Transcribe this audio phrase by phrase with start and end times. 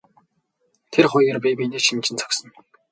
[0.93, 2.49] Тэр хоёр бие биенээ шинжин зогсов.